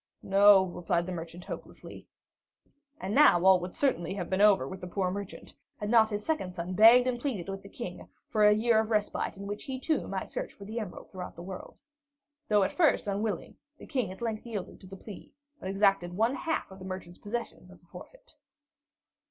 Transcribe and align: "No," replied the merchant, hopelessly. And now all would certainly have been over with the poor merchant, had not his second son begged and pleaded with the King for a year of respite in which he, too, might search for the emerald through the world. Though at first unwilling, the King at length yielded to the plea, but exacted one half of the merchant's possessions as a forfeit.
"No," 0.23 0.63
replied 0.65 1.05
the 1.05 1.11
merchant, 1.11 1.43
hopelessly. 1.45 2.07
And 2.99 3.13
now 3.13 3.45
all 3.45 3.59
would 3.59 3.75
certainly 3.75 4.15
have 4.15 4.31
been 4.31 4.41
over 4.41 4.67
with 4.67 4.81
the 4.81 4.87
poor 4.87 5.11
merchant, 5.11 5.53
had 5.77 5.91
not 5.91 6.09
his 6.09 6.25
second 6.25 6.55
son 6.55 6.73
begged 6.73 7.05
and 7.05 7.19
pleaded 7.21 7.47
with 7.49 7.61
the 7.61 7.69
King 7.69 8.07
for 8.27 8.43
a 8.43 8.51
year 8.51 8.79
of 8.79 8.89
respite 8.89 9.37
in 9.37 9.45
which 9.45 9.65
he, 9.65 9.79
too, 9.79 10.07
might 10.07 10.31
search 10.31 10.53
for 10.53 10.65
the 10.65 10.79
emerald 10.79 11.11
through 11.11 11.29
the 11.35 11.43
world. 11.43 11.77
Though 12.47 12.63
at 12.63 12.73
first 12.73 13.07
unwilling, 13.07 13.57
the 13.77 13.85
King 13.85 14.11
at 14.11 14.23
length 14.23 14.43
yielded 14.47 14.81
to 14.81 14.87
the 14.87 14.97
plea, 14.97 15.35
but 15.59 15.69
exacted 15.69 16.13
one 16.13 16.33
half 16.33 16.71
of 16.71 16.79
the 16.79 16.85
merchant's 16.85 17.19
possessions 17.19 17.69
as 17.69 17.83
a 17.83 17.85
forfeit. 17.85 18.37